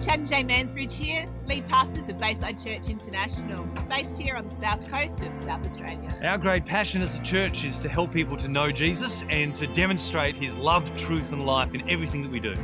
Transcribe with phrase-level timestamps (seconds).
[0.00, 4.54] Chad and Jay Mansbridge here, lead pastors of Bayside Church International, based here on the
[4.54, 6.18] south coast of South Australia.
[6.22, 9.66] Our great passion as a church is to help people to know Jesus and to
[9.66, 12.54] demonstrate his love, truth, and life in everything that we do.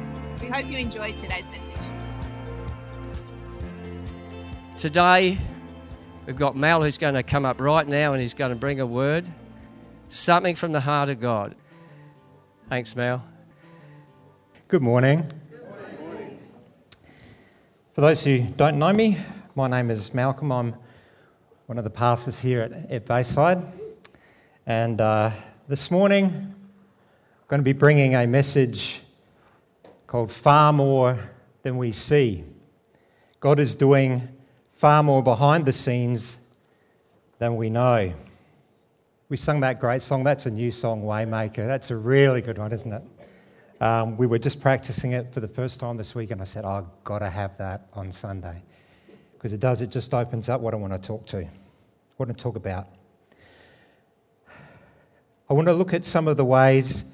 [0.40, 1.74] We hope you enjoyed today's message.
[4.78, 5.36] Today,
[6.24, 8.80] we've got Mal who's going to come up right now and he's going to bring
[8.80, 9.30] a word,
[10.08, 11.54] something from the heart of God.
[12.70, 13.22] Thanks, Mal.
[14.68, 15.30] Good morning.
[17.96, 19.16] For those who don't know me,
[19.54, 20.52] my name is Malcolm.
[20.52, 20.74] I'm
[21.64, 23.62] one of the pastors here at, at Bayside.
[24.66, 25.30] And uh,
[25.66, 26.54] this morning, I'm
[27.48, 29.00] going to be bringing a message
[30.06, 31.30] called Far More
[31.62, 32.44] Than We See.
[33.40, 34.28] God is doing
[34.74, 36.36] far more behind the scenes
[37.38, 38.12] than we know.
[39.30, 40.22] We sung that great song.
[40.22, 41.66] That's a new song, Waymaker.
[41.66, 43.02] That's a really good one, isn't it?
[43.78, 46.64] Um, we were just practicing it for the first time this week, and I said,
[46.64, 48.62] oh, I've got to have that on Sunday.
[49.34, 51.36] Because it does, it just opens up what I want to talk to,
[52.16, 52.86] what I want to talk about.
[55.50, 57.04] I want to look at some of the ways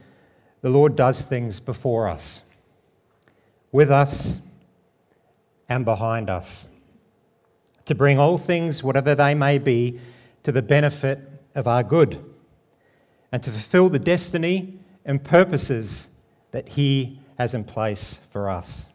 [0.60, 2.42] the Lord does things before us,
[3.72, 4.40] with us,
[5.68, 6.66] and behind us,
[7.86, 9.98] to bring all things, whatever they may be,
[10.44, 11.18] to the benefit
[11.56, 12.24] of our good,
[13.32, 16.06] and to fulfill the destiny and purposes
[16.52, 18.86] that He has in place for us.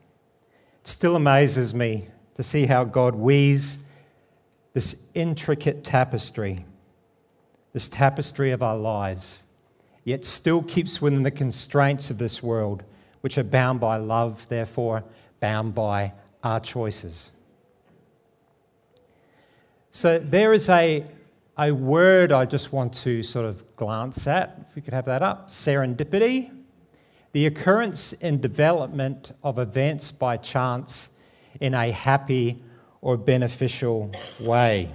[0.82, 3.80] It still amazes me to see how God weaves
[4.74, 6.66] this intricate tapestry,
[7.74, 9.44] this tapestry of our lives,
[10.04, 12.84] yet still keeps within the constraints of this world,
[13.22, 15.04] which are bound by love, therefore
[15.40, 17.32] bound by our choices.
[19.92, 21.04] So there is a,
[21.58, 24.60] a word I just want to sort of glance at.
[24.70, 26.52] If we could have that up serendipity
[27.38, 31.12] the occurrence and development of events by chance
[31.62, 32.58] in a happy
[33.00, 34.92] or beneficial way.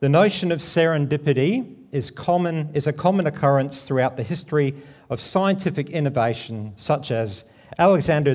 [0.00, 4.74] The notion of serendipity is, common, is a common occurrence throughout the history
[5.10, 7.44] of scientific innovation, such as
[7.78, 8.34] Alexander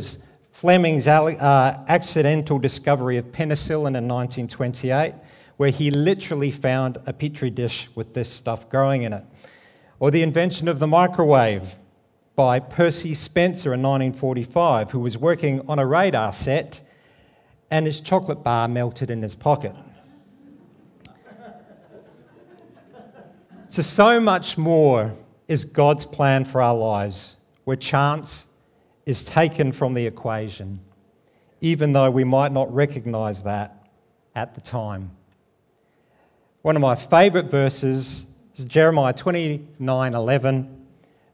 [0.52, 5.16] Fleming's uh, accidental discovery of penicillin in 1928,
[5.56, 9.24] where he literally found a petri dish with this stuff growing in it,
[10.00, 11.80] or the invention of the microwave
[12.38, 16.80] by Percy Spencer in 1945, who was working on a radar set
[17.72, 19.74] and his chocolate bar melted in his pocket.
[23.70, 25.14] So, so much more
[25.48, 28.46] is God's plan for our lives, where chance
[29.08, 30.80] is taken from the equation,
[31.60, 33.88] even though we might not recognize that
[34.36, 35.10] at the time.
[36.62, 40.77] One of my favorite verses is Jeremiah 29 11.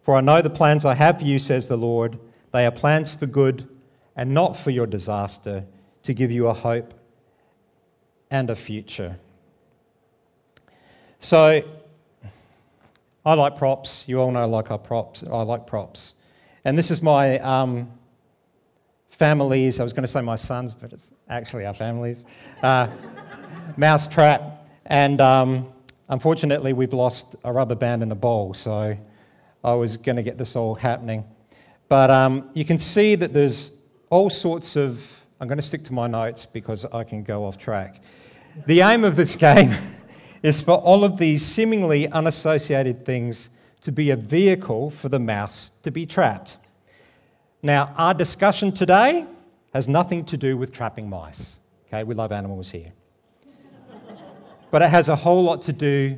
[0.03, 2.19] For I know the plans I have for you, says the Lord.
[2.51, 3.67] They are plans for good
[4.15, 5.65] and not for your disaster,
[6.03, 6.93] to give you a hope
[8.29, 9.17] and a future.
[11.19, 11.63] So,
[13.25, 14.03] I like props.
[14.07, 15.23] You all know like our props.
[15.23, 16.15] I like props.
[16.65, 17.89] And this is my um,
[19.09, 22.25] family's, I was going to say my son's, but it's actually our family's,
[22.61, 22.87] uh,
[23.77, 24.67] mouse trap.
[24.85, 25.71] And um,
[26.09, 28.53] unfortunately, we've lost a rubber band and a bowl.
[28.53, 28.97] So,
[29.63, 31.23] I was going to get this all happening.
[31.87, 33.71] But um, you can see that there's
[34.09, 35.25] all sorts of.
[35.39, 38.01] I'm going to stick to my notes because I can go off track.
[38.65, 39.73] The aim of this game
[40.41, 43.49] is for all of these seemingly unassociated things
[43.81, 46.57] to be a vehicle for the mouse to be trapped.
[47.61, 49.25] Now, our discussion today
[49.73, 51.57] has nothing to do with trapping mice.
[51.87, 52.91] Okay, we love animals here.
[54.71, 56.17] but it has a whole lot to do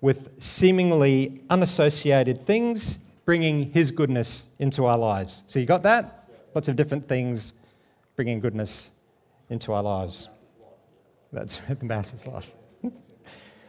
[0.00, 5.42] with seemingly unassociated things, bringing His goodness into our lives.
[5.46, 6.28] So you got that?
[6.54, 7.54] Lots of different things
[8.16, 8.90] bringing goodness
[9.48, 10.28] into our lives.
[11.32, 12.50] That's the Master's life.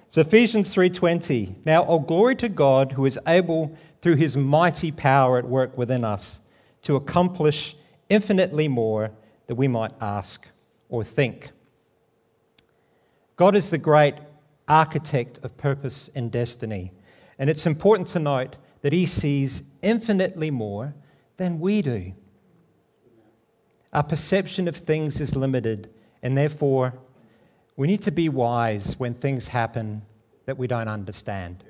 [0.10, 1.56] so Ephesians 3:20.
[1.66, 6.04] Now all glory to God who is able through his mighty power at work within
[6.04, 6.42] us
[6.84, 7.76] to accomplish
[8.10, 9.12] infinitely more
[9.48, 10.48] than we might ask
[10.88, 11.50] or think.
[13.36, 14.16] God is the great
[14.70, 16.94] architect of purpose and destiny.
[17.38, 20.94] And it's important to note that he sees infinitely more
[21.38, 22.14] than we do.
[23.92, 25.90] Our perception of things is limited,
[26.22, 26.94] and therefore,
[27.76, 30.04] we need to be wise when things happen
[30.46, 31.64] that we don't understand.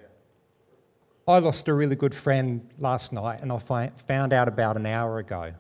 [1.28, 3.60] I lost a really good friend last night, and I
[4.08, 5.54] found out about an hour ago.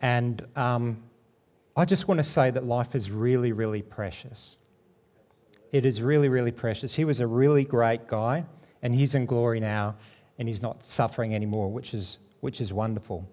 [0.00, 1.02] And um,
[1.76, 4.58] I just want to say that life is really, really precious.
[5.72, 6.94] It is really, really precious.
[6.94, 8.44] He was a really great guy,
[8.82, 9.96] and he's in glory now,
[10.38, 13.28] and he's not suffering anymore, which is, which is wonderful.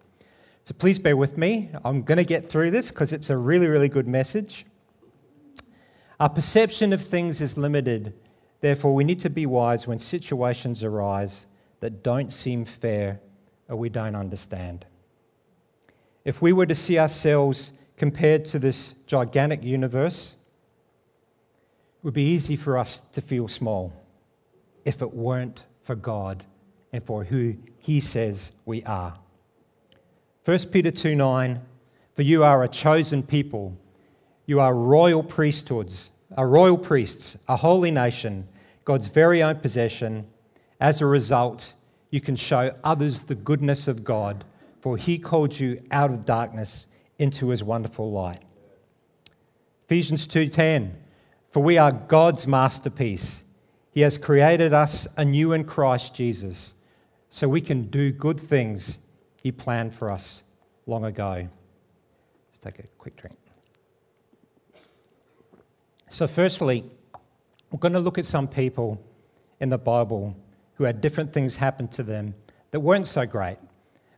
[0.65, 1.69] So please bear with me.
[1.85, 4.65] I'm going to get through this because it's a really, really good message.
[6.19, 8.13] Our perception of things is limited.
[8.61, 11.45] Therefore, we need to be wise when situations arise
[11.81, 13.19] that don't seem fair
[13.69, 14.85] or we don't understand.
[16.23, 20.35] If we were to see ourselves compared to this gigantic universe,
[22.05, 23.91] would be easy for us to feel small
[24.85, 26.45] if it weren't for God
[26.93, 29.17] and for who He says we are.
[30.45, 31.59] 1 Peter 2 9,
[32.13, 33.75] for you are a chosen people,
[34.45, 38.47] you are royal priesthoods, a royal priests, a holy nation,
[38.83, 40.27] God's very own possession.
[40.79, 41.73] As a result,
[42.11, 44.45] you can show others the goodness of God,
[44.79, 46.85] for He called you out of darkness
[47.17, 48.43] into His wonderful light.
[49.85, 50.97] Ephesians 2:10
[51.55, 53.41] For we are God's masterpiece.
[53.89, 56.73] He has created us anew in Christ Jesus
[57.29, 58.97] so we can do good things
[59.41, 60.43] He planned for us
[60.85, 61.47] long ago.
[62.49, 63.37] Let's take a quick drink.
[66.09, 66.83] So, firstly,
[67.71, 69.01] we're going to look at some people
[69.61, 70.35] in the Bible
[70.73, 72.35] who had different things happen to them
[72.71, 73.59] that weren't so great,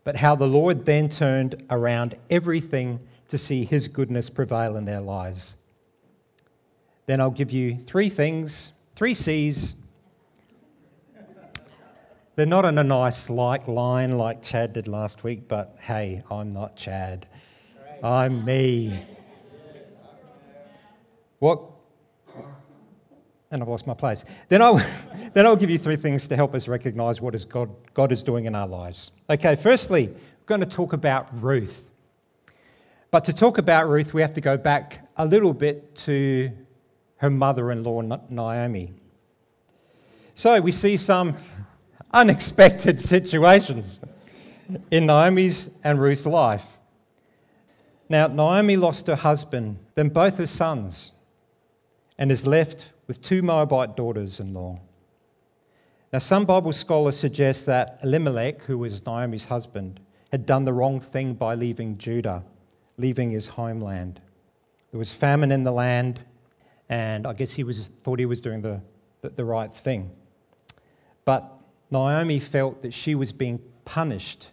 [0.03, 2.99] but how the Lord then turned around everything
[3.29, 5.56] to see His goodness prevail in their lives.
[7.07, 9.75] Then I'll give you three things, three C's.
[12.35, 16.49] They're not in a nice like line like Chad did last week, but hey, I'm
[16.49, 17.25] not Chad.
[18.03, 18.99] I'm me.
[21.39, 21.61] What?
[23.51, 24.25] And I've lost my place.
[24.49, 24.75] Then I'll,
[25.33, 28.21] then I'll give you three things to help us recognize what is God, God is
[28.21, 29.11] doing in our lives.
[29.29, 31.87] Okay, firstly, we're going to talk about Ruth.
[33.11, 36.51] But to talk about Ruth, we have to go back a little bit to
[37.17, 38.93] her mother in law, Naomi.
[40.35, 41.35] So we see some
[42.11, 43.99] unexpected situations
[44.91, 46.77] in Naomi's and Ruth's life.
[48.09, 51.11] Now, Naomi lost her husband, then both her sons,
[52.17, 54.79] and is left with two Moabite daughters in law.
[56.13, 59.99] Now, some Bible scholars suggest that Elimelech, who was Naomi's husband,
[60.31, 62.43] had done the wrong thing by leaving Judah,
[62.97, 64.21] leaving his homeland.
[64.91, 66.21] There was famine in the land,
[66.89, 68.81] and I guess he was, thought he was doing the,
[69.21, 70.11] the, the right thing.
[71.25, 71.43] But
[71.91, 74.49] Naomi felt that she was being punished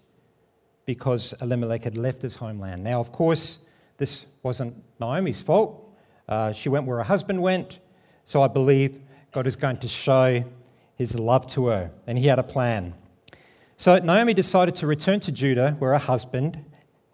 [0.86, 2.84] because Elimelech had left his homeland.
[2.84, 3.66] Now, of course,
[3.98, 5.80] this wasn't Naomi's fault.
[6.28, 7.78] Uh, she went where her husband went,
[8.24, 9.00] so I believe
[9.32, 10.44] God is going to show
[10.96, 12.94] his love to her, and he had a plan.
[13.76, 16.64] So Naomi decided to return to Judah, where her husband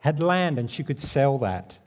[0.01, 1.79] had land and she could sell that.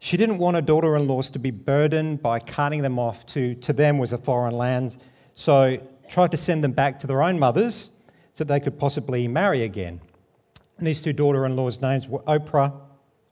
[0.00, 3.54] She didn't want her daughter in laws to be burdened by carting them off to,
[3.56, 4.96] to them was a foreign land,
[5.34, 7.90] so tried to send them back to their own mothers
[8.32, 10.00] so they could possibly marry again.
[10.78, 12.72] And these two daughter in law's names were Oprah,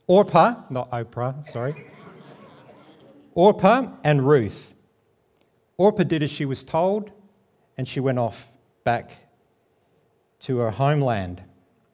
[0.05, 1.87] Orpah, not Oprah, sorry,
[3.33, 4.75] Orpah and Ruth.
[5.75, 7.09] Orpah did as she was told,
[7.77, 8.51] and she went off
[8.83, 9.29] back
[10.41, 11.41] to her homeland.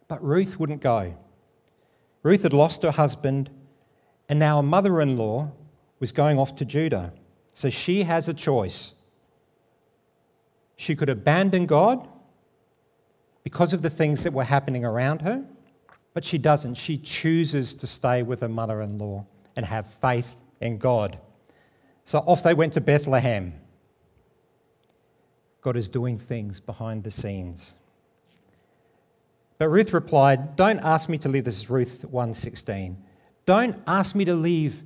[0.09, 1.15] But Ruth wouldn't go.
[2.23, 3.49] Ruth had lost her husband,
[4.27, 5.51] and now a mother in law
[5.99, 7.13] was going off to Judah.
[7.53, 8.93] So she has a choice.
[10.75, 12.07] She could abandon God
[13.43, 15.45] because of the things that were happening around her,
[16.13, 16.75] but she doesn't.
[16.75, 21.17] She chooses to stay with her mother in law and have faith in God.
[22.03, 23.53] So off they went to Bethlehem.
[25.61, 27.75] God is doing things behind the scenes.
[29.57, 31.45] But Ruth replied, Don't ask me to leave.
[31.45, 32.97] This is Ruth 1:16.
[33.45, 34.83] Don't ask me to leave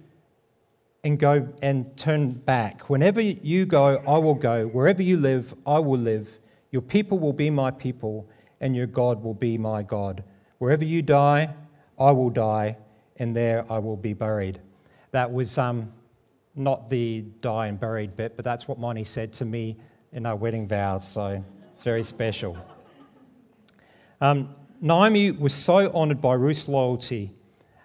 [1.04, 2.89] and go and turn back.
[2.89, 4.68] Whenever you go, I will go.
[4.68, 6.39] Wherever you live, I will live.
[6.72, 8.28] Your people will be my people,
[8.60, 10.24] and your God will be my God.
[10.58, 11.54] Wherever you die,
[11.98, 12.78] I will die,
[13.16, 14.60] and there I will be buried.
[15.12, 15.94] That was um,
[16.54, 19.78] not the die and buried bit, but that's what Moni said to me
[20.12, 22.58] in our wedding vows, so it's very special.
[24.20, 27.32] Um, Naomi was so honoured by Ruth's loyalty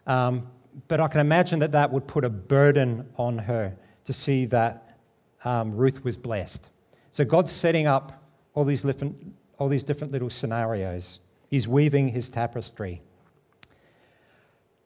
[0.07, 0.49] um,
[0.89, 4.99] but I can imagine that that would put a burden on her to see that
[5.45, 6.69] um, Ruth was blessed.
[7.13, 11.21] So God's setting up all these, different, all these different little scenarios.
[11.49, 13.03] He's weaving his tapestry.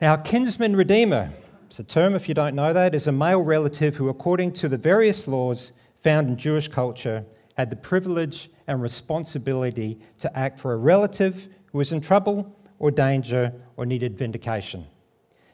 [0.00, 1.30] Now, kinsman redeemer,
[1.66, 4.68] it's a term if you don't know that, is a male relative who, according to
[4.68, 7.24] the various laws found in Jewish culture,
[7.56, 12.90] had the privilege and responsibility to act for a relative who was in trouble or
[12.90, 14.86] danger or needed vindication.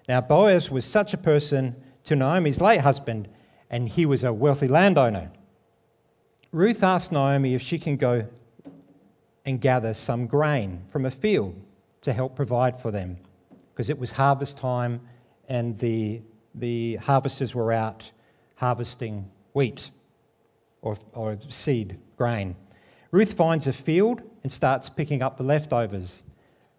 [0.09, 3.29] Now, Boaz was such a person to Naomi's late husband,
[3.71, 5.31] and he was a wealthy landowner.
[6.53, 8.29] Ruth asked Naomi if she can go
[9.45, 11.61] and gather some grain from a field
[12.03, 13.19] to help provide for them
[13.73, 15.01] because it was harvest time
[15.49, 16.23] and the,
[16.55, 18.11] the harvesters were out
[18.57, 19.91] harvesting wheat
[20.81, 22.55] or, or seed, grain.
[23.11, 26.23] Ruth finds a field and starts picking up the leftovers,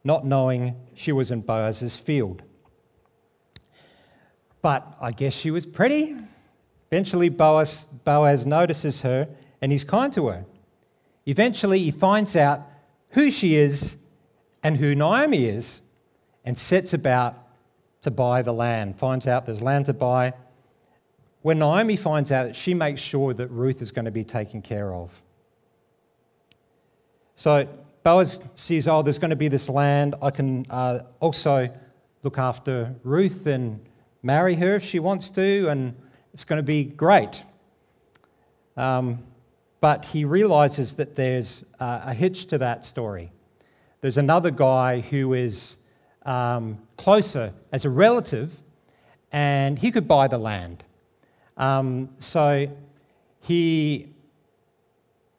[0.04, 2.44] not knowing she was in Boaz's field.
[4.66, 6.16] But I guess she was pretty.
[6.92, 9.28] Eventually, Boaz, Boaz notices her
[9.62, 10.44] and he's kind to her.
[11.28, 12.64] Eventually, he finds out
[13.10, 13.96] who she is
[14.64, 15.84] and who Naomi is
[16.44, 17.38] and sets about
[18.02, 20.34] to buy the land, finds out there's land to buy.
[21.44, 24.96] When Naomi finds out, she makes sure that Ruth is going to be taken care
[24.96, 25.22] of.
[27.36, 27.70] So
[28.02, 30.16] Boaz sees, oh, there's going to be this land.
[30.24, 31.70] I can uh, also
[32.24, 33.80] look after Ruth and
[34.26, 35.96] marry her if she wants to, and
[36.34, 37.44] it's going to be great.
[38.76, 39.20] Um,
[39.80, 43.32] but he realizes that there's uh, a hitch to that story.
[44.02, 45.78] There's another guy who is
[46.24, 48.60] um, closer as a relative,
[49.32, 50.84] and he could buy the land.
[51.56, 52.68] Um, so
[53.42, 54.08] he,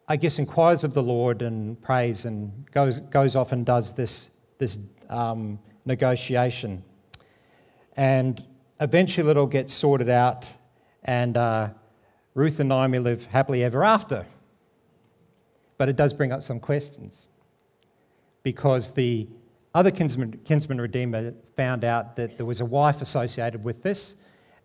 [0.07, 4.29] I guess, inquires of the Lord and prays and goes, goes off and does this,
[4.59, 4.79] this
[5.09, 6.83] um, negotiation.
[7.97, 8.45] And
[8.79, 10.51] eventually it'll get sorted out,
[11.03, 11.69] and uh,
[12.33, 14.25] Ruth and Naomi live happily ever after.
[15.77, 17.29] But it does bring up some questions
[18.43, 19.27] because the
[19.75, 24.15] other kinsman, kinsman redeemer found out that there was a wife associated with this,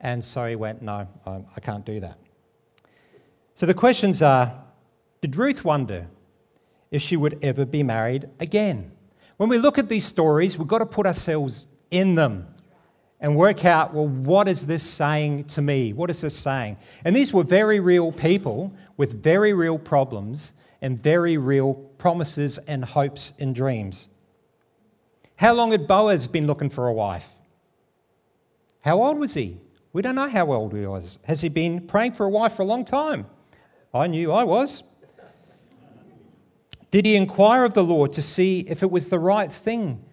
[0.00, 2.18] and so he went, No, I can't do that.
[3.54, 4.64] So the questions are
[5.20, 6.08] Did Ruth wonder
[6.90, 8.92] if she would ever be married again?
[9.36, 12.51] When we look at these stories, we've got to put ourselves in them
[13.22, 15.92] and work out, well, what is this saying to me?
[15.92, 16.76] What is this saying?
[17.04, 20.52] And these were very real people with very real problems
[20.82, 24.08] and very real promises and hopes and dreams.
[25.36, 27.34] How long had Boaz been looking for a wife?
[28.80, 29.60] How old was he?
[29.92, 31.20] We don't know how old he was.
[31.24, 33.26] Has he been praying for a wife for a long time?
[33.94, 34.82] I knew I was.
[36.90, 40.04] Did he inquire of the Lord to see if it was the right thing?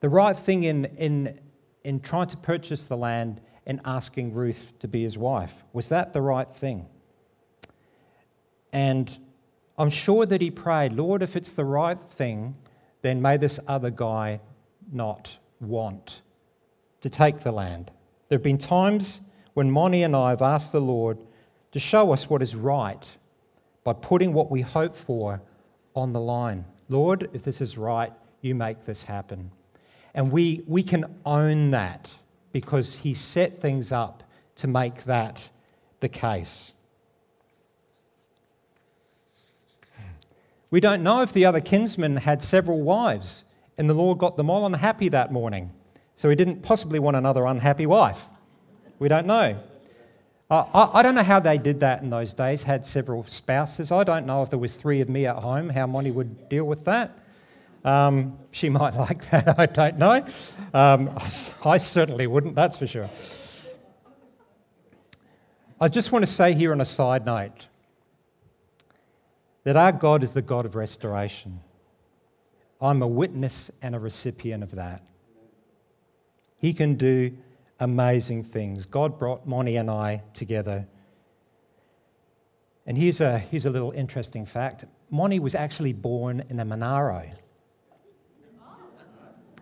[0.00, 1.40] The right thing in, in,
[1.84, 5.62] in trying to purchase the land and asking Ruth to be his wife?
[5.72, 6.86] Was that the right thing?
[8.72, 9.18] And
[9.76, 12.56] I'm sure that he prayed, Lord, if it's the right thing,
[13.02, 14.40] then may this other guy
[14.90, 16.22] not want
[17.00, 17.90] to take the land.
[18.28, 19.20] There have been times
[19.54, 21.18] when Moni and I have asked the Lord
[21.72, 23.16] to show us what is right
[23.84, 25.42] by putting what we hope for
[25.94, 26.64] on the line.
[26.88, 29.50] Lord, if this is right, you make this happen.
[30.14, 32.16] And we, we can own that
[32.52, 34.22] because He set things up
[34.56, 35.48] to make that
[36.00, 36.72] the case.
[40.70, 43.44] We don't know if the other kinsman had several wives
[43.78, 45.72] and the Lord got them all unhappy that morning.
[46.14, 48.26] So he didn't possibly want another unhappy wife.
[48.98, 49.58] We don't know.
[50.50, 53.92] I, I, don't know how they did that in those days, had several spouses.
[53.92, 56.64] I don't know if there was three of me at home, how Moni would deal
[56.64, 57.16] with that.
[57.88, 60.26] Um, she might like that, I don't know.
[60.74, 61.10] Um,
[61.64, 63.08] I, certainly wouldn't, that's for sure.
[65.80, 67.66] I just want to say here on a side note
[69.64, 71.60] that our God is the God of restoration.
[72.80, 75.02] I'm a witness and a recipient of that.
[76.58, 77.38] He can do
[77.80, 78.84] amazing things.
[78.84, 80.86] God brought Moni and I together.
[82.84, 87.30] And here's a, here's a little interesting fact Moni was actually born in a Monaro.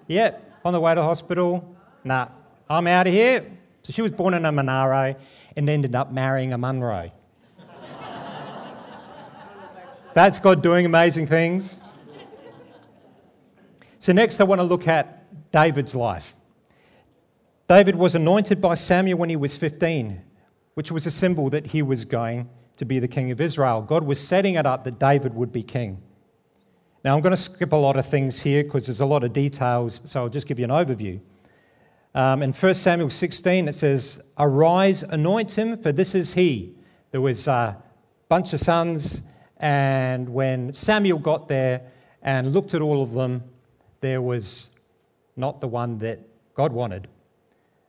[0.06, 1.76] Yeah, on the way to hospital.
[2.04, 2.28] Nah,
[2.68, 3.44] I'm out of here.
[3.82, 5.14] So she was born in a Monaro
[5.56, 7.10] and ended up marrying a Munro.
[10.14, 11.78] That's God doing amazing things.
[13.98, 16.36] So, next, I want to look at David's life.
[17.68, 20.22] David was anointed by Samuel when he was 15,
[20.74, 23.82] which was a symbol that he was going to be the king of Israel.
[23.82, 26.00] God was setting it up that David would be king.
[27.06, 29.32] Now, I'm going to skip a lot of things here because there's a lot of
[29.32, 31.20] details, so I'll just give you an overview.
[32.16, 36.74] Um, in 1 Samuel 16, it says, Arise, anoint him, for this is he.
[37.12, 37.80] There was a
[38.28, 39.22] bunch of sons
[39.58, 41.82] and when Samuel got there
[42.22, 43.44] and looked at all of them,
[44.00, 44.70] there was
[45.36, 46.18] not the one that
[46.54, 47.06] God wanted.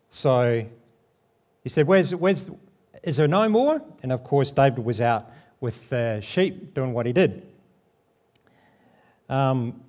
[0.09, 0.63] So
[1.63, 2.51] he said, Where's, where's,
[3.01, 3.81] Is there no more?
[4.03, 7.41] And of course, David was out with the sheep doing what he did.
[9.29, 9.81] Um,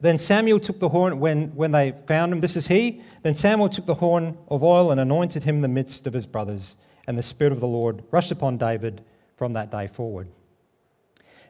[0.00, 3.02] then Samuel took the horn, when, when they found him, this is he.
[3.22, 6.26] Then Samuel took the horn of oil and anointed him in the midst of his
[6.26, 6.76] brothers.
[7.06, 9.02] And the Spirit of the Lord rushed upon David
[9.36, 10.28] from that day forward.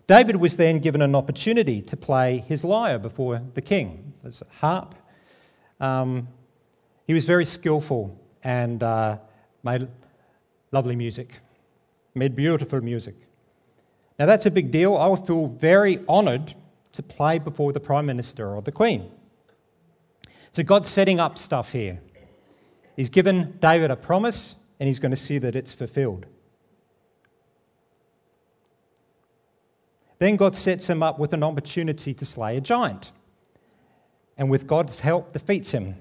[0.07, 4.13] David was then given an opportunity to play his lyre before the king.
[4.25, 4.97] A harp.
[5.81, 6.29] Um,
[7.07, 9.17] he was very skillful and uh,
[9.63, 9.89] made
[10.73, 11.41] lovely music,
[12.15, 13.15] made beautiful music.
[14.19, 14.97] Now, that's a big deal.
[14.97, 16.55] I would feel very honoured
[16.93, 19.11] to play before the Prime Minister or the Queen.
[20.53, 22.01] So, God's setting up stuff here.
[22.97, 26.27] He's given David a promise, and he's going to see that it's fulfilled.
[30.19, 33.11] Then God sets him up with an opportunity to slay a giant,
[34.37, 35.97] and with God's help, defeats him.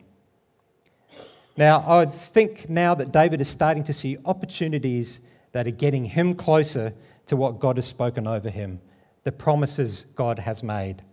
[1.58, 5.22] Now, I think now that David is starting to see opportunities
[5.54, 6.94] that are getting him closer
[7.28, 8.80] to what God has spoken over him,
[9.24, 11.04] the promises God has made.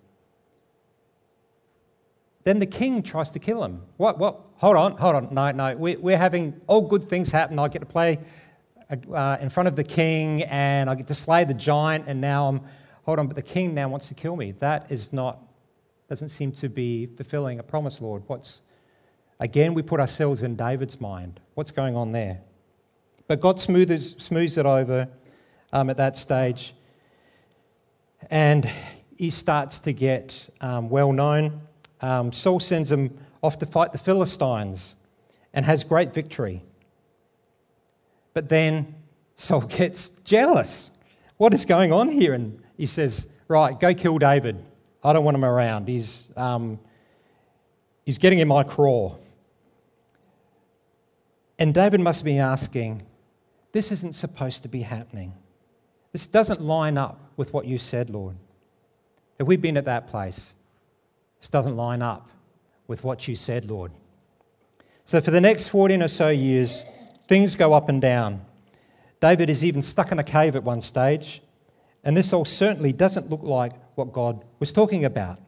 [2.45, 3.83] Then the king tries to kill him.
[3.97, 4.19] What?
[4.19, 4.41] What?
[4.57, 5.29] Hold on, hold on.
[5.33, 5.77] No, no.
[5.77, 7.59] We, we're having all good things happen.
[7.59, 8.19] I get to play
[9.15, 12.49] uh, in front of the king and I get to slay the giant, and now
[12.49, 12.63] I'm,
[13.05, 14.53] hold on, but the king now wants to kill me.
[14.53, 15.43] That is not,
[16.09, 18.23] doesn't seem to be fulfilling a promise, Lord.
[18.27, 18.63] What's,
[19.39, 21.41] again, we put ourselves in David's mind.
[21.55, 22.41] What's going on there?
[23.27, 25.09] But God smooths, smooths it over
[25.73, 26.75] um, at that stage.
[28.31, 28.71] And
[29.17, 31.61] he starts to get um, well known.
[32.01, 34.95] Um, Saul sends him off to fight the Philistines
[35.53, 36.63] and has great victory.
[38.35, 38.95] But then
[39.37, 40.91] Saul gets jealous.
[41.37, 42.35] What is going on here?
[42.35, 44.63] And he says, Right, go kill David.
[45.03, 45.89] I don't want him around.
[45.89, 46.79] He's, um,
[48.05, 49.17] he's getting in my craw.
[51.59, 53.07] And David must be asking,
[53.73, 55.33] This isn't supposed to be happening.
[56.13, 58.37] This doesn't line up with what you said, Lord.
[59.39, 60.55] Have we've been at that place?
[61.41, 62.29] This doesn't line up
[62.87, 63.93] with what you said, Lord.
[65.05, 66.85] So, for the next 14 or so years,
[67.29, 68.45] things go up and down.
[69.21, 71.43] David is even stuck in a cave at one stage,
[72.05, 75.39] and this all certainly doesn't look like what God was talking about.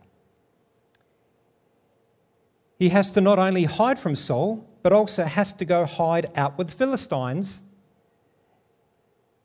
[2.78, 6.56] He has to not only hide from Saul, but also has to go hide out
[6.56, 7.61] with the Philistines.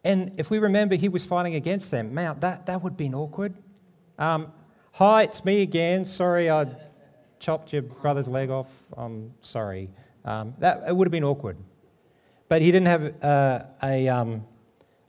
[0.05, 2.13] And if we remember, he was fighting against them.
[2.13, 3.55] Man, that, that would have been awkward.
[4.17, 4.53] Um,
[4.93, 6.05] Hi, it's me again.
[6.05, 6.67] Sorry I
[7.37, 8.69] chopped your brother's leg off.
[8.95, 9.89] I'm sorry.
[10.23, 11.57] Um, that, it would have been awkward.
[12.47, 14.45] But he didn't have uh, a, um,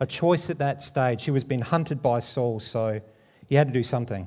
[0.01, 1.25] a choice at that stage.
[1.25, 3.01] He was being hunted by Saul, so
[3.49, 4.27] he had to do something.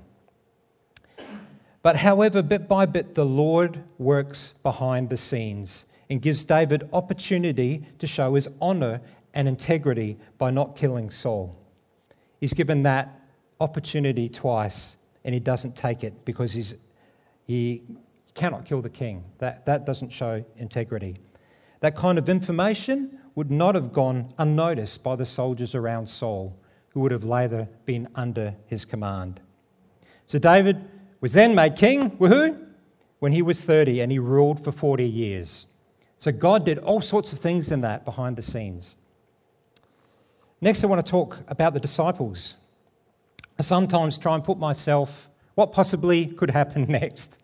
[1.81, 7.85] But however, bit by bit, the Lord works behind the scenes and gives David opportunity
[7.97, 9.01] to show his honor
[9.33, 11.55] and integrity by not killing Saul.
[12.39, 13.19] He's given that
[13.59, 16.75] opportunity twice and he doesn't take it because he's,
[17.45, 17.83] he
[18.33, 19.23] cannot kill the king.
[19.39, 21.17] That, that doesn't show integrity.
[21.81, 26.57] That kind of information would not have gone unnoticed by the soldiers around Saul,
[26.89, 29.39] who would have later been under his command.
[30.25, 30.87] So David
[31.21, 32.65] was then made king, woohoo,
[33.19, 35.67] when he was 30 and he ruled for 40 years.
[36.17, 38.95] So God did all sorts of things in that behind the scenes.
[40.61, 42.55] Next, I want to talk about the disciples.
[43.57, 47.39] I sometimes try and put myself, what possibly could happen next?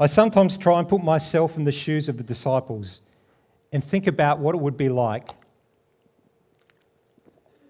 [0.00, 3.02] I sometimes try and put myself in the shoes of the disciples
[3.72, 5.30] and think about what it would be like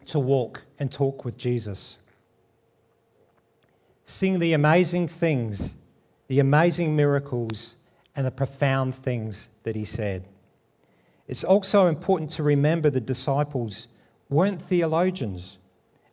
[0.06, 1.98] to walk and talk with Jesus.
[4.04, 5.74] Seeing the amazing things,
[6.28, 7.76] the amazing miracles,
[8.14, 10.24] and the profound things that he said.
[11.26, 13.88] It's also important to remember the disciples
[14.28, 15.58] weren't theologians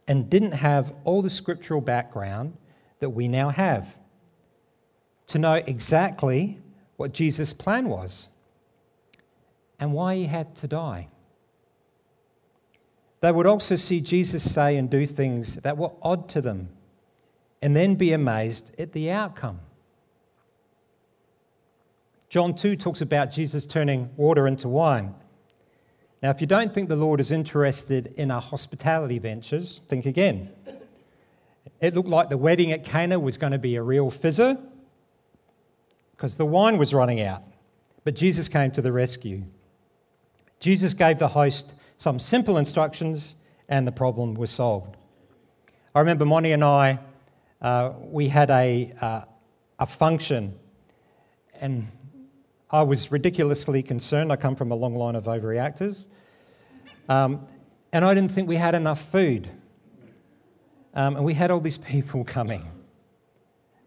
[0.07, 2.57] and didn't have all the scriptural background
[2.99, 3.97] that we now have
[5.27, 6.59] to know exactly
[6.97, 8.27] what Jesus' plan was
[9.79, 11.07] and why he had to die.
[13.21, 16.69] They would also see Jesus say and do things that were odd to them
[17.61, 19.59] and then be amazed at the outcome.
[22.29, 25.13] John 2 talks about Jesus turning water into wine.
[26.21, 30.49] Now, if you don't think the Lord is interested in our hospitality ventures, think again.
[31.79, 34.61] It looked like the wedding at Cana was going to be a real fizzer
[36.11, 37.41] because the wine was running out.
[38.03, 39.43] But Jesus came to the rescue.
[40.59, 43.33] Jesus gave the host some simple instructions,
[43.67, 44.95] and the problem was solved.
[45.95, 46.99] I remember Moni and I,
[47.61, 49.21] uh, we had a, uh,
[49.79, 50.53] a function,
[51.59, 51.87] and
[52.71, 54.31] I was ridiculously concerned.
[54.31, 56.07] I come from a long line of overreactors.
[57.09, 57.45] Um,
[57.91, 59.49] and I didn't think we had enough food.
[60.93, 62.65] Um, and we had all these people coming.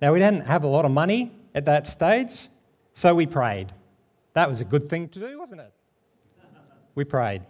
[0.03, 2.49] Now, we didn't have a lot of money at that stage,
[2.93, 3.73] so we prayed.
[4.35, 5.73] That was a good thing to do, wasn't it?
[6.95, 7.43] We prayed.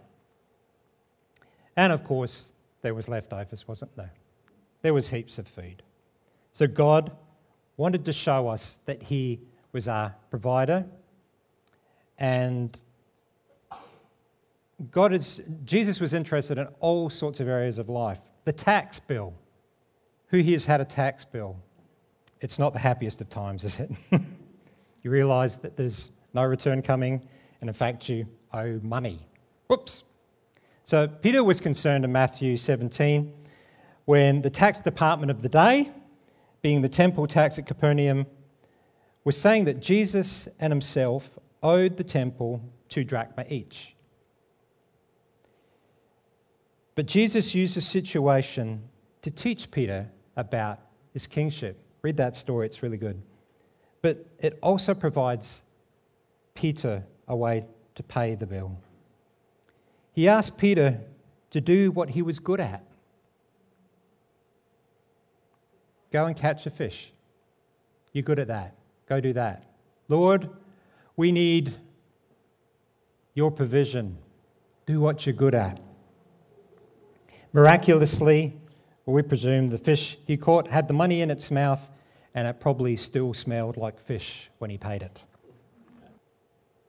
[1.75, 2.45] And of course,
[2.81, 4.11] there was leftovers, wasn't there?
[4.85, 5.81] there was heaps of food.
[6.53, 7.11] So God
[7.75, 9.39] wanted to show us that He
[9.71, 10.85] was our provider.
[12.17, 12.79] And
[14.91, 18.19] God is, Jesus was interested in all sorts of areas of life.
[18.45, 19.33] The tax bill.
[20.27, 21.57] Who here has had a tax bill?
[22.41, 23.91] It's not the happiest of times, is it?
[25.03, 27.25] you realize that there's no return coming,
[27.61, 29.19] and in fact, you owe money.
[29.67, 30.03] Whoops.
[30.83, 33.33] So Peter was concerned in Matthew 17
[34.05, 35.89] when the tax department of the day,
[36.61, 38.27] being the temple tax at Capernaum,
[39.23, 43.95] was saying that Jesus and himself owed the temple two drachma each.
[46.93, 48.83] But Jesus used the situation
[49.23, 50.79] to teach Peter about
[51.11, 51.77] his kingship.
[52.03, 53.21] Read that story, it's really good.
[54.01, 55.63] But it also provides
[56.53, 58.77] Peter a way to pay the bill.
[60.13, 61.01] He asked Peter
[61.49, 62.83] to do what he was good at
[66.11, 67.11] go and catch a fish.
[68.13, 68.75] You're good at that.
[69.09, 69.65] Go do that.
[70.07, 70.49] Lord,
[71.15, 71.73] we need
[73.33, 74.17] your provision.
[74.85, 75.79] Do what you're good at.
[77.53, 78.57] Miraculously,
[79.05, 81.89] we presume the fish he caught had the money in its mouth
[82.33, 85.23] and it probably still smelled like fish when he paid it.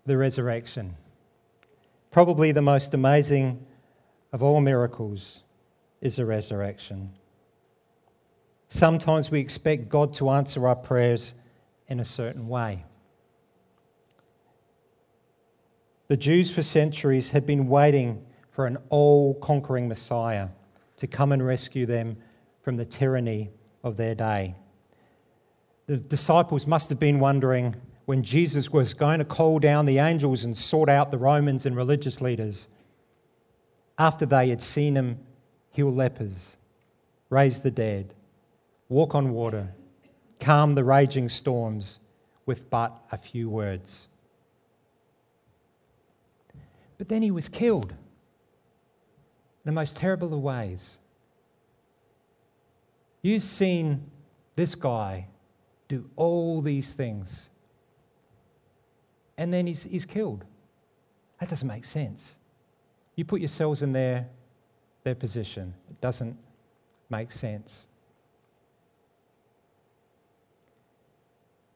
[0.06, 0.96] The resurrection
[2.16, 3.62] probably the most amazing
[4.32, 5.42] of all miracles
[6.00, 7.12] is the resurrection.
[8.68, 11.34] Sometimes we expect God to answer our prayers
[11.88, 12.86] in a certain way.
[16.08, 20.48] The Jews for centuries had been waiting for an all conquering Messiah
[20.98, 22.16] to come and rescue them
[22.62, 23.50] from the tyranny
[23.82, 24.54] of their day.
[25.86, 30.44] The disciples must have been wondering when Jesus was going to call down the angels
[30.44, 32.68] and sort out the Romans and religious leaders
[33.98, 35.18] after they had seen him
[35.70, 36.56] heal lepers,
[37.30, 38.14] raise the dead,
[38.88, 39.74] walk on water,
[40.38, 41.98] calm the raging storms
[42.44, 44.08] with but a few words.
[46.98, 47.96] But then he was killed in
[49.64, 50.98] the most terrible of ways.
[53.22, 54.10] You've seen
[54.54, 55.28] this guy
[55.88, 57.50] do all these things
[59.38, 60.44] and then he's, he's killed.
[61.40, 62.38] That doesn't make sense.
[63.14, 64.28] You put yourselves in their,
[65.04, 66.36] their position, it doesn't
[67.10, 67.86] make sense.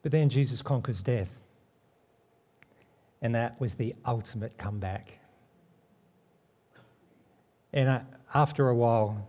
[0.02, 1.28] But then Jesus conquers death.
[3.22, 5.18] And that was the ultimate comeback.
[7.72, 8.00] And uh,
[8.34, 9.28] after a while,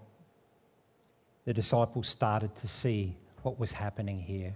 [1.45, 4.55] the disciples started to see what was happening here.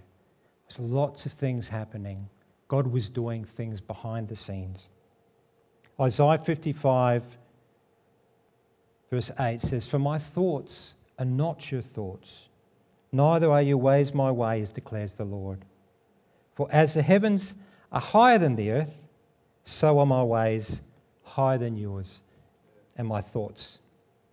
[0.68, 2.28] There's lots of things happening.
[2.68, 4.90] God was doing things behind the scenes.
[6.00, 7.36] Isaiah 55,
[9.10, 12.48] verse 8 says, For my thoughts are not your thoughts,
[13.12, 15.64] neither are your ways my ways, declares the Lord.
[16.54, 17.54] For as the heavens
[17.92, 18.98] are higher than the earth,
[19.66, 20.80] so are my ways
[21.24, 22.22] higher than yours,
[22.96, 23.80] and my thoughts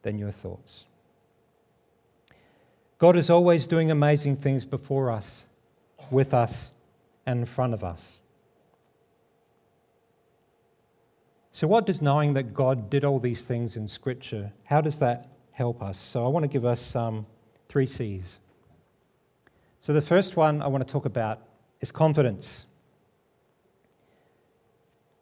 [0.03, 0.85] than your thoughts.
[2.99, 5.45] God is always doing amazing things before us,
[6.11, 6.71] with us,
[7.25, 8.19] and in front of us.
[11.51, 15.27] So, what does knowing that God did all these things in Scripture, how does that
[15.51, 15.97] help us?
[15.97, 17.25] So, I want to give us um,
[17.67, 18.37] three C's.
[19.79, 21.41] So, the first one I want to talk about
[21.81, 22.67] is confidence.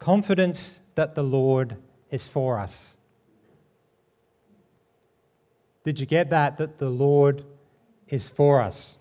[0.01, 1.77] Confidence that the Lord
[2.09, 2.97] is for us.
[5.85, 6.57] Did you get that?
[6.57, 7.45] That the Lord
[8.09, 8.97] is for us.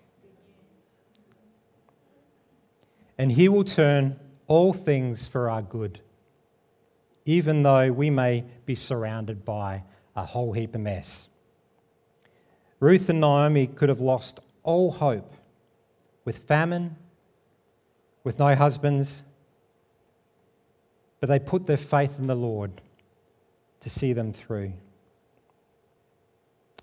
[3.17, 5.99] And He will turn all things for our good
[7.25, 9.83] even though we may be surrounded by
[10.15, 11.27] a whole heap of mess.
[12.79, 15.35] Ruth and Naomi could have lost all hope
[16.25, 16.95] with famine,
[18.23, 19.23] with no husbands,
[21.21, 22.81] but they put their faith in the Lord
[23.79, 24.73] to see them through.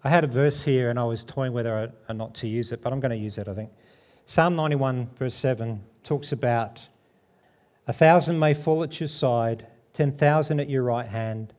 [0.03, 2.81] I had a verse here and I was toying whether or not to use it,
[2.81, 3.71] but I'm going to use it, I think.
[4.25, 6.89] Psalm 91, verse 7, talks about
[7.87, 9.67] a thousand may fall at your side
[9.99, 11.53] 10,000 at your right hand.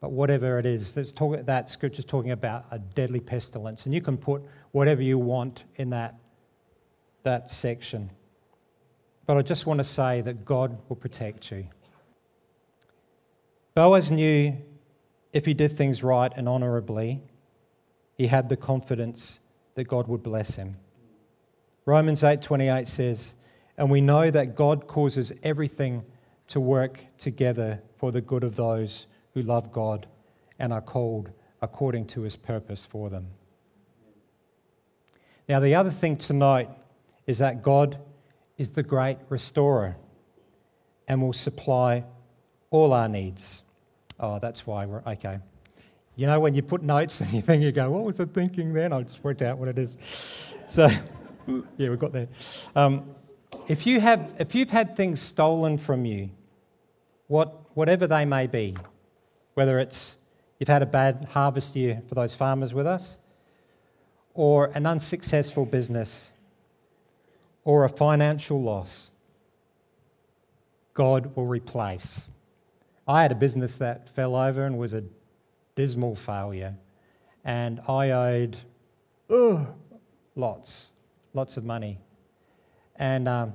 [0.00, 3.84] But whatever it is, talk, that scripture's talking about a deadly pestilence.
[3.84, 6.14] And you can put whatever you want in that,
[7.24, 8.08] that section.
[9.26, 11.66] But I just want to say that God will protect you.
[13.78, 14.56] Boaz knew
[15.32, 17.22] if he did things right and honorably,
[18.16, 19.38] he had the confidence
[19.76, 20.78] that God would bless him.
[21.86, 23.36] Romans 8:28 says,
[23.76, 26.04] "And we know that God causes everything
[26.48, 30.08] to work together for the good of those who love God
[30.58, 31.30] and are called
[31.62, 33.28] according to his purpose for them.
[35.48, 36.66] Now, the other thing to note
[37.28, 37.96] is that God
[38.56, 39.96] is the great restorer
[41.06, 42.04] and will supply
[42.70, 43.62] all our needs.
[44.20, 45.38] Oh, that's why we're okay.
[46.16, 48.72] You know, when you put notes and you think, you go, what was I thinking
[48.72, 48.92] then?
[48.92, 49.96] I just worked out what it is.
[50.66, 50.88] So,
[51.46, 52.28] yeah, we've got there.
[52.74, 53.14] Um,
[53.68, 56.30] if, you have, if you've had things stolen from you,
[57.28, 58.74] what, whatever they may be,
[59.54, 60.16] whether it's
[60.58, 63.18] you've had a bad harvest year for those farmers with us,
[64.34, 66.32] or an unsuccessful business,
[67.64, 69.10] or a financial loss,
[70.94, 72.30] God will replace.
[73.08, 75.02] I had a business that fell over and was a
[75.74, 76.76] dismal failure,
[77.42, 78.58] and I owed
[79.30, 79.66] ugh,
[80.36, 80.92] lots,
[81.32, 82.00] lots of money.
[82.96, 83.54] And, um,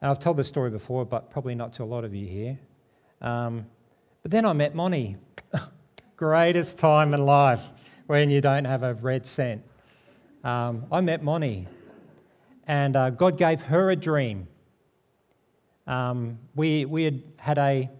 [0.00, 2.58] and I've told this story before, but probably not to a lot of you here.
[3.20, 3.66] Um,
[4.22, 5.16] but then I met Moni.
[6.16, 7.70] Greatest time in life
[8.06, 9.62] when you don't have a red cent.
[10.44, 11.68] Um, I met Moni,
[12.66, 14.48] and uh, God gave her a dream.
[15.86, 17.90] Um, we, we had had a,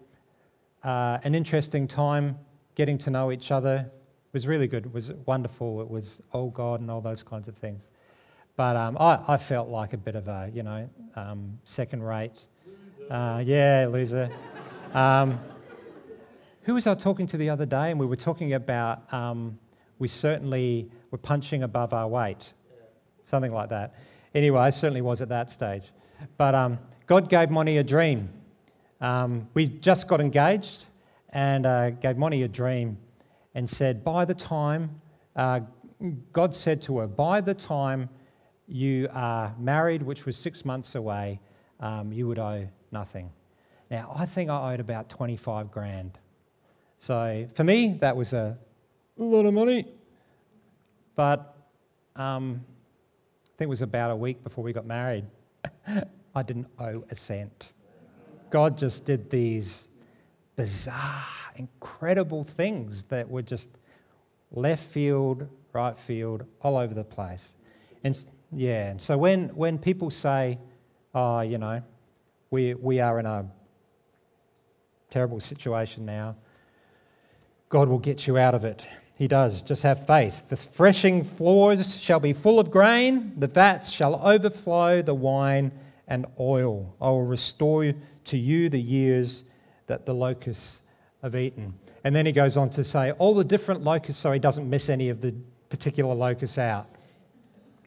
[0.82, 2.38] uh, an interesting time
[2.74, 3.90] getting to know each other.
[3.90, 4.86] It was really good.
[4.86, 5.80] It was wonderful.
[5.80, 7.88] It was, oh God, and all those kinds of things.
[8.56, 12.38] But um, I, I, felt like a bit of a, you know, um, second rate.
[13.08, 14.30] Uh, yeah, loser.
[14.92, 15.38] Um,
[16.62, 17.90] who was I talking to the other day?
[17.90, 19.58] And we were talking about um,
[19.98, 22.52] we certainly were punching above our weight,
[23.24, 23.94] something like that.
[24.34, 25.84] Anyway, I certainly was at that stage.
[26.36, 28.28] But um, God gave Moni a dream.
[29.00, 30.86] Um, we just got engaged
[31.30, 32.98] and uh, gave Moni a dream
[33.54, 35.00] and said, by the time,
[35.36, 35.60] uh,
[36.32, 38.08] God said to her, by the time
[38.66, 41.40] you are married, which was six months away,
[41.80, 43.30] um, you would owe nothing.
[43.90, 46.18] Now, I think I owed about 25 grand.
[46.98, 48.58] So for me, that was a
[49.16, 49.86] lot of money.
[51.14, 51.56] But
[52.16, 52.64] um,
[53.44, 55.24] I think it was about a week before we got married.
[56.34, 57.72] I didn't owe a cent.
[58.50, 59.88] God just did these
[60.56, 61.24] bizarre,
[61.56, 63.70] incredible things that were just
[64.50, 67.48] left field, right field, all over the place.
[68.04, 68.18] And
[68.52, 70.58] yeah, and so when, when people say,
[71.14, 71.82] oh, you know,
[72.50, 73.50] we, we are in a
[75.10, 76.36] terrible situation now.
[77.68, 78.86] God will get you out of it.
[79.16, 79.62] He does.
[79.62, 80.48] Just have faith.
[80.48, 85.72] The threshing floors shall be full of grain, the vats shall overflow the wine
[86.06, 86.94] and oil.
[87.00, 87.92] I will restore
[88.28, 89.44] to you the years
[89.86, 90.82] that the locusts
[91.22, 91.74] have eaten.
[92.04, 94.88] And then he goes on to say, all the different locusts, so he doesn't miss
[94.88, 95.34] any of the
[95.68, 96.86] particular locusts out.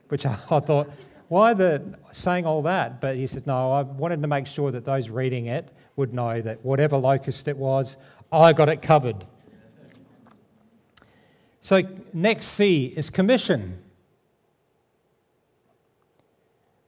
[0.09, 0.91] Which I, I thought,
[1.27, 2.99] why the saying all that?
[2.99, 6.41] But he said, no, I wanted to make sure that those reading it would know
[6.41, 7.97] that whatever locust it was,
[8.31, 9.25] I got it covered.
[11.59, 13.81] So, next C is commission.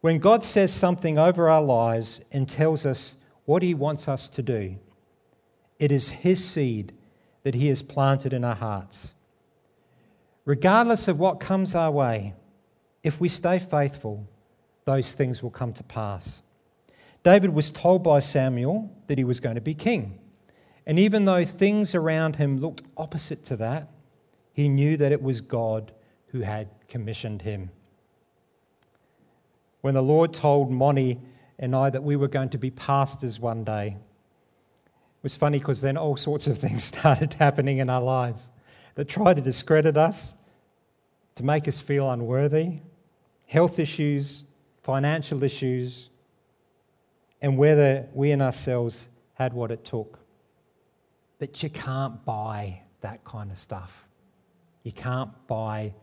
[0.01, 4.41] When God says something over our lives and tells us what He wants us to
[4.41, 4.77] do,
[5.79, 6.93] it is His seed
[7.43, 9.13] that He has planted in our hearts.
[10.45, 12.33] Regardless of what comes our way,
[13.03, 14.27] if we stay faithful,
[14.85, 16.41] those things will come to pass.
[17.23, 20.19] David was told by Samuel that he was going to be king.
[20.85, 23.89] And even though things around him looked opposite to that,
[24.51, 25.93] he knew that it was God
[26.27, 27.71] who had commissioned him.
[29.81, 31.21] When the Lord told Moni
[31.59, 35.81] and I that we were going to be pastors one day, it was funny because
[35.81, 38.49] then all sorts of things started happening in our lives
[38.95, 40.33] that tried to discredit us,
[41.35, 42.79] to make us feel unworthy,
[43.47, 44.43] health issues,
[44.83, 46.09] financial issues,
[47.41, 50.19] and whether we in ourselves had what it took.
[51.39, 54.07] But you can't buy that kind of stuff.
[54.83, 55.93] You can't buy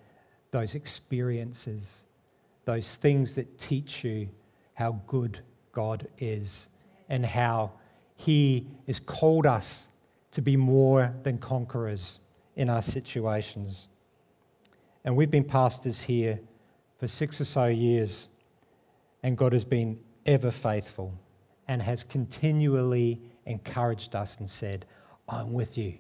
[0.51, 2.05] those experiences,
[2.65, 4.29] those things that teach you
[4.81, 5.41] how good
[5.73, 6.71] God is
[7.11, 7.71] and how
[8.17, 9.89] He has called us
[10.31, 12.19] to be more than conquerors
[12.57, 13.89] in our situations.
[15.05, 16.41] And we've been pastors here
[16.99, 18.31] for six or so years,
[19.23, 21.13] and God has been ever faithful
[21.69, 24.87] and has continually encouraged us and said,
[25.29, 25.99] I'm with you.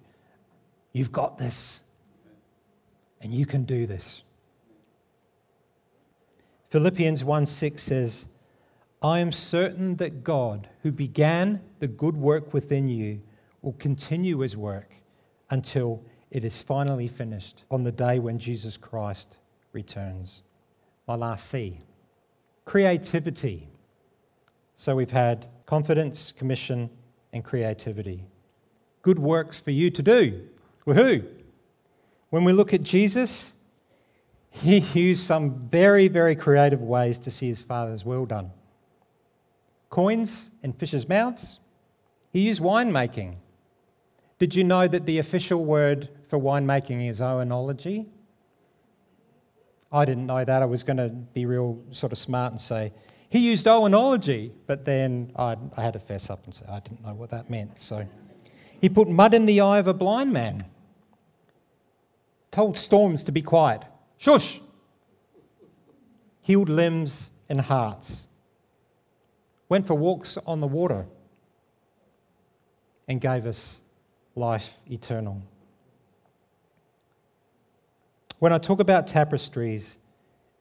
[0.95, 1.83] You've got this,
[3.21, 4.23] and you can do this.
[6.71, 8.27] Philippians 1 6 says,
[9.03, 13.23] I am certain that God, who began the good work within you,
[13.63, 14.93] will continue his work
[15.49, 19.39] until it is finally finished on the day when Jesus Christ
[19.73, 20.43] returns.
[21.07, 21.79] My last C
[22.65, 23.67] creativity.
[24.77, 26.89] So we've had confidence, commission,
[27.33, 28.25] and creativity.
[29.03, 30.47] Good works for you to do.
[30.87, 31.27] Woohoo!
[32.29, 33.55] When we look at Jesus,
[34.51, 38.53] he used some very, very creative ways to see his father's will done.
[39.91, 41.59] Coins in fish's mouths.
[42.33, 43.37] He used winemaking.
[44.39, 48.07] Did you know that the official word for winemaking is oenology?
[49.93, 50.63] I didn't know that.
[50.63, 52.93] I was going to be real sort of smart and say,
[53.29, 57.03] he used oenology, but then I, I had to fess up and say I didn't
[57.05, 57.83] know what that meant.
[57.83, 58.07] So
[58.81, 60.65] he put mud in the eye of a blind man,
[62.51, 63.85] told storms to be quiet,
[64.19, 64.61] shush,
[66.41, 68.27] healed limbs and hearts,
[69.71, 71.07] went for walks on the water,
[73.09, 73.81] and gave us
[74.35, 75.43] life eternal.
[78.39, 79.97] When I talk about tapestries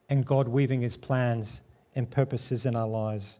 [0.10, 1.62] and God weaving his plans
[1.96, 3.40] and purposes in our lives,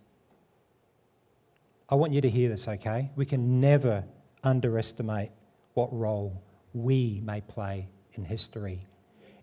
[1.88, 3.12] I want you to hear this, okay?
[3.16, 4.04] We can never
[4.44, 5.32] underestimate
[5.74, 6.42] what role
[6.74, 8.88] we may play in history.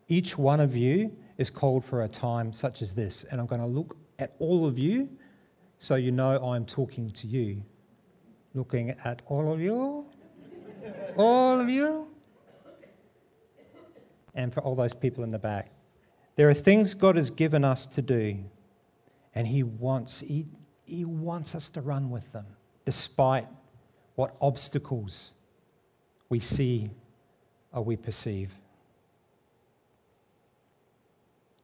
[0.09, 3.61] Each one of you is called for a time such as this, and I'm going
[3.61, 5.09] to look at all of you
[5.79, 7.63] so you know I'm talking to you.
[8.55, 10.07] Looking at all of you,
[11.17, 12.09] all of you,
[14.35, 15.71] and for all those people in the back.
[16.37, 18.45] There are things God has given us to do,
[19.35, 20.47] and He wants, He,
[20.85, 22.47] he wants us to run with them,
[22.85, 23.47] despite
[24.15, 25.33] what obstacles
[26.29, 26.91] we see
[27.73, 28.57] or we perceive.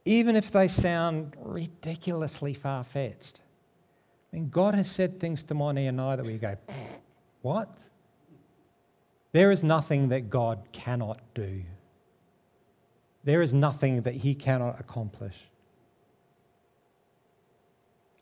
[0.05, 3.42] Even if they sound ridiculously far fetched.
[4.33, 6.57] I mean, God has said things to Moni and I that we go,
[7.43, 7.69] what?
[9.33, 11.63] There is nothing that God cannot do.
[13.25, 15.49] There is nothing that he cannot accomplish.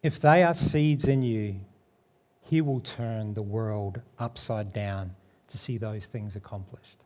[0.02, 1.60] If they are seeds in you,
[2.42, 5.14] he will turn the world upside down
[5.48, 6.98] to see those things accomplished.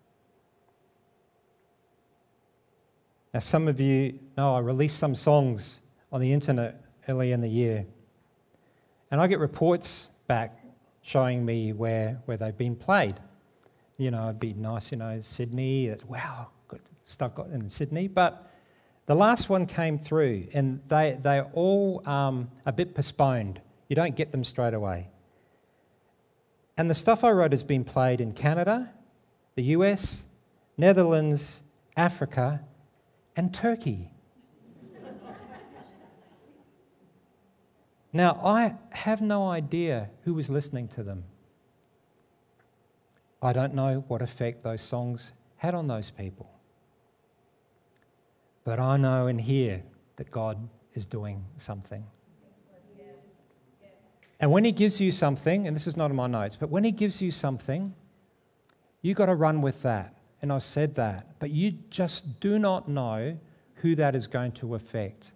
[3.33, 5.81] Now, some of you know I released some songs
[6.13, 7.85] on the internet early in the year,
[9.15, 10.59] and I get reports back
[11.03, 13.15] showing me where, where they've been played.
[13.97, 18.51] You know, it'd be nice, you know, Sydney, wow, good stuff got in Sydney, but
[19.07, 23.61] the last one came through, and they, they're all um, a bit postponed.
[23.87, 25.07] You don't get them straight away.
[26.77, 28.91] And the stuff I wrote has been played in Canada,
[29.55, 30.25] the US,
[30.77, 31.61] Netherlands,
[31.97, 32.65] Africa,
[33.37, 34.11] and Turkey.
[38.15, 41.25] Now, I have no idea who was listening to them.
[43.43, 46.51] I don't know what effect those songs had on those people.
[48.65, 49.83] But I know and hear
[50.17, 52.07] that God is doing something.
[54.41, 56.85] And when He gives you something, and this is not in my notes, but when
[56.85, 57.95] He gives you something,
[59.03, 60.15] you've got to run with that.
[60.41, 61.39] And I've said that.
[61.39, 63.39] But you just do not know
[63.77, 65.33] who that is going to affect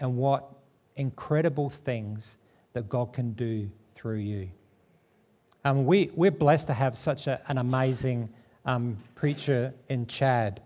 [0.00, 0.48] and what
[0.96, 2.36] incredible things
[2.72, 4.50] that God can do through you.
[5.64, 8.28] Um, we, we're blessed to have such a, an amazing
[8.64, 10.60] um, preacher in Chad.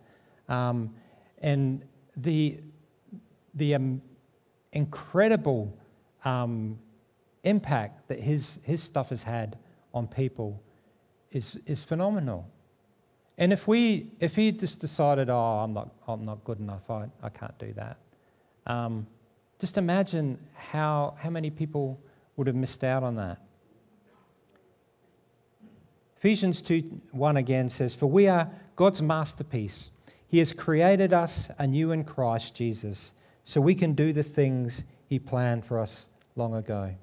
[0.49, 0.95] Um,
[1.39, 1.83] and
[2.17, 2.59] the,
[3.55, 4.01] the um,
[4.73, 5.77] incredible
[6.25, 6.79] um,
[7.45, 9.59] impact that his, his stuff has had
[9.93, 10.63] on people
[11.31, 12.49] is, is phenomenal.
[13.39, 17.07] And if, we, if he just decided, oh, I'm not, I'm not good enough, I,
[17.23, 17.99] I can't do that,
[18.67, 19.07] um,
[19.59, 21.99] just imagine how, how many people
[22.37, 23.39] would have missed out on that.
[26.19, 29.91] Ephesians 2 1 again says, For we are God's masterpiece
[30.29, 33.13] he has created us anew in Christ Jesus
[33.45, 36.95] so we can do the things He planned for us long ago.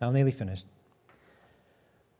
[0.00, 0.66] Now, I'm nearly finished.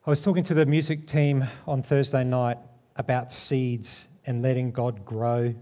[0.07, 2.59] I was talking to the music team on Thursday night
[2.97, 5.55] about seeds and letting God grow,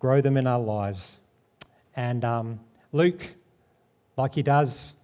[0.00, 1.18] grow them in our lives.
[1.96, 2.60] And um,
[2.92, 3.34] Luke,
[4.16, 4.94] like he does,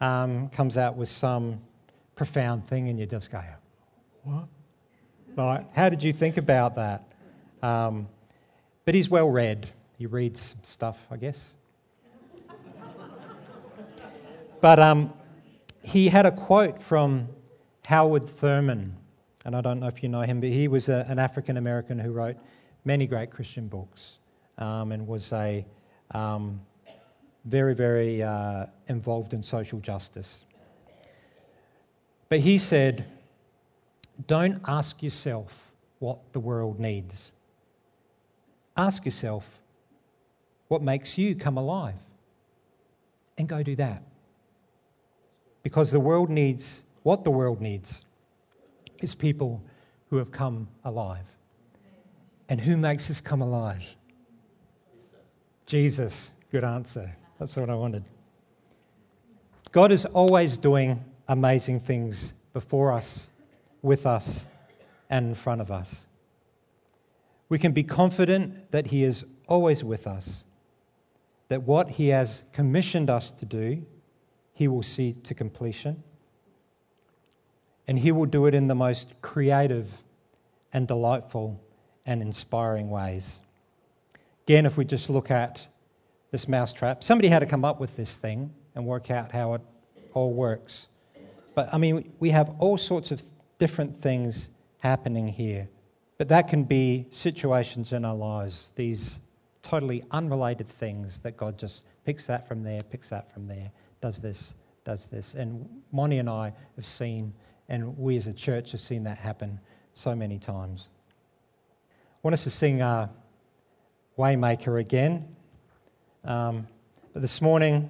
[0.00, 1.60] um, comes out with some
[2.14, 3.40] profound thing, and you just go,
[4.24, 4.44] What?
[5.36, 7.04] Like, how did you think about that?
[7.62, 8.08] Um,
[8.84, 9.68] but he's well read.
[9.96, 11.54] He reads stuff, I guess.
[14.60, 15.12] but um,
[15.82, 17.28] he had a quote from
[17.86, 18.96] Howard Thurman,
[19.44, 21.98] and I don't know if you know him, but he was a, an African American
[21.98, 22.36] who wrote
[22.84, 24.18] many great Christian books
[24.58, 25.64] um, and was a
[26.12, 26.60] um,
[27.44, 30.44] very, very uh, involved in social justice.
[32.28, 33.06] But he said,
[34.26, 37.32] don't ask yourself what the world needs.
[38.76, 39.58] Ask yourself
[40.68, 41.94] what makes you come alive
[43.38, 44.02] and go do that.
[45.62, 48.04] Because the world needs, what the world needs
[49.00, 49.62] is people
[50.10, 51.24] who have come alive.
[52.48, 53.96] And who makes us come alive?
[55.68, 56.32] Jesus.
[56.50, 57.14] Good answer.
[57.38, 58.02] That's what I wanted.
[59.70, 63.28] God is always doing amazing things before us,
[63.82, 64.46] with us,
[65.10, 66.06] and in front of us.
[67.50, 70.46] We can be confident that He is always with us,
[71.48, 73.84] that what He has commissioned us to do,
[74.54, 76.02] He will see to completion,
[77.86, 80.02] and He will do it in the most creative
[80.72, 81.60] and delightful
[82.06, 83.40] and inspiring ways.
[84.48, 85.66] Again, if we just look at
[86.30, 89.60] this mousetrap, somebody had to come up with this thing and work out how it
[90.14, 90.86] all works.
[91.54, 93.22] But I mean, we have all sorts of
[93.58, 95.68] different things happening here.
[96.16, 99.18] But that can be situations in our lives, these
[99.62, 103.70] totally unrelated things that God just picks that from there, picks that from there,
[104.00, 105.34] does this, does this.
[105.34, 107.34] And Moni and I have seen,
[107.68, 109.60] and we as a church have seen that happen
[109.92, 110.88] so many times.
[111.90, 113.08] I want us to sing uh,
[114.18, 115.36] Waymaker again.
[116.24, 116.66] Um,
[117.12, 117.88] but this morning,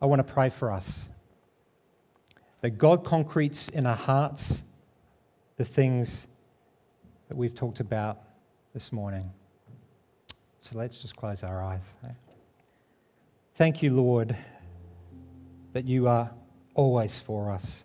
[0.00, 1.10] I want to pray for us
[2.62, 4.62] that God concretes in our hearts
[5.56, 6.26] the things
[7.28, 8.22] that we've talked about
[8.72, 9.30] this morning.
[10.62, 11.86] So let's just close our eyes.
[13.54, 14.34] Thank you, Lord,
[15.74, 16.32] that you are
[16.74, 17.84] always for us,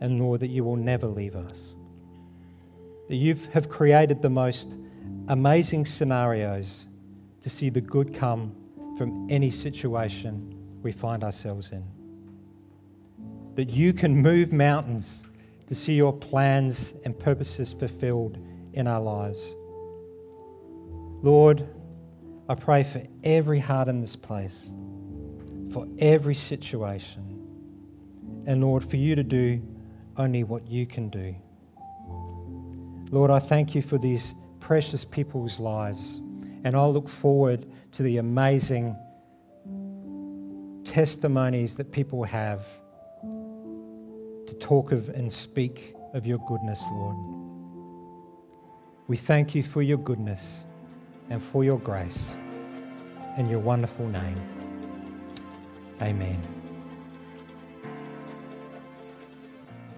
[0.00, 1.74] and Lord, that you will never leave us.
[3.08, 4.78] That you have created the most
[5.28, 6.86] amazing scenarios
[7.42, 8.54] to see the good come
[8.96, 10.52] from any situation
[10.82, 11.84] we find ourselves in.
[13.54, 15.24] That you can move mountains
[15.68, 18.38] to see your plans and purposes fulfilled
[18.72, 19.54] in our lives.
[21.22, 21.66] Lord,
[22.48, 24.70] I pray for every heart in this place,
[25.72, 27.22] for every situation,
[28.46, 29.60] and Lord, for you to do
[30.16, 31.34] only what you can do.
[33.10, 34.34] Lord, I thank you for these
[34.66, 36.16] precious people's lives,
[36.64, 38.96] and I look forward to the amazing
[40.84, 42.66] testimonies that people have
[43.22, 47.16] to talk of and speak of your goodness, Lord.
[49.06, 50.64] We thank you for your goodness
[51.30, 52.34] and for your grace
[53.38, 54.40] in your wonderful name.
[56.02, 56.65] Amen.